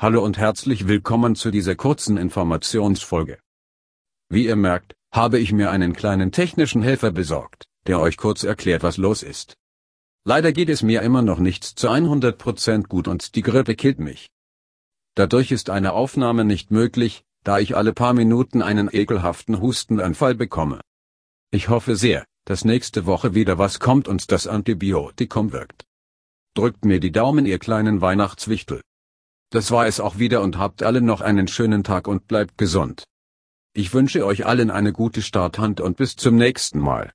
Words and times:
Hallo 0.00 0.24
und 0.24 0.38
herzlich 0.38 0.86
willkommen 0.86 1.34
zu 1.34 1.50
dieser 1.50 1.74
kurzen 1.74 2.18
Informationsfolge. 2.18 3.40
Wie 4.28 4.46
ihr 4.46 4.54
merkt, 4.54 4.94
habe 5.10 5.40
ich 5.40 5.50
mir 5.50 5.72
einen 5.72 5.92
kleinen 5.92 6.30
technischen 6.30 6.82
Helfer 6.82 7.10
besorgt, 7.10 7.64
der 7.88 7.98
euch 7.98 8.16
kurz 8.16 8.44
erklärt, 8.44 8.84
was 8.84 8.96
los 8.96 9.24
ist. 9.24 9.56
Leider 10.22 10.52
geht 10.52 10.68
es 10.68 10.84
mir 10.84 11.02
immer 11.02 11.22
noch 11.22 11.40
nicht 11.40 11.64
zu 11.64 11.88
100% 11.88 12.86
gut 12.86 13.08
und 13.08 13.34
die 13.34 13.42
Grippe 13.42 13.74
killt 13.74 13.98
mich. 13.98 14.28
Dadurch 15.16 15.50
ist 15.50 15.68
eine 15.68 15.94
Aufnahme 15.94 16.44
nicht 16.44 16.70
möglich, 16.70 17.24
da 17.42 17.58
ich 17.58 17.76
alle 17.76 17.92
paar 17.92 18.14
Minuten 18.14 18.62
einen 18.62 18.88
ekelhaften 18.92 19.60
Hustenanfall 19.60 20.36
bekomme. 20.36 20.80
Ich 21.50 21.70
hoffe 21.70 21.96
sehr, 21.96 22.24
dass 22.44 22.64
nächste 22.64 23.04
Woche 23.06 23.34
wieder 23.34 23.58
was 23.58 23.80
kommt 23.80 24.06
und 24.06 24.30
das 24.30 24.46
Antibiotikum 24.46 25.50
wirkt. 25.50 25.86
Drückt 26.54 26.84
mir 26.84 27.00
die 27.00 27.10
Daumen 27.10 27.46
ihr 27.46 27.58
kleinen 27.58 28.00
Weihnachtswichtel. 28.00 28.80
Das 29.50 29.70
war 29.70 29.86
es 29.86 29.98
auch 29.98 30.18
wieder 30.18 30.42
und 30.42 30.58
habt 30.58 30.82
alle 30.82 31.00
noch 31.00 31.22
einen 31.22 31.48
schönen 31.48 31.82
Tag 31.82 32.06
und 32.06 32.28
bleibt 32.28 32.58
gesund. 32.58 33.04
Ich 33.72 33.94
wünsche 33.94 34.26
euch 34.26 34.44
allen 34.44 34.70
eine 34.70 34.92
gute 34.92 35.22
Starthand 35.22 35.80
und 35.80 35.96
bis 35.96 36.16
zum 36.16 36.36
nächsten 36.36 36.80
Mal. 36.80 37.06